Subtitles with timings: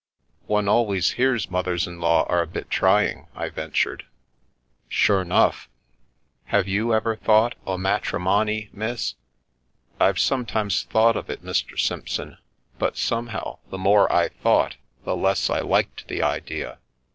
[0.47, 4.07] "One always hears mothers in law are a bit trying," I ventured.
[4.89, 5.69] "Sure 'nough.
[6.45, 9.13] Have you ever thought o' matri tnonny, miss?""
[9.99, 11.79] I've sometimes thought of it, Mr.
[11.79, 12.39] Simpson,
[12.79, 14.75] but somehow, the more I thought,
[15.05, 16.79] the less I liked the idea.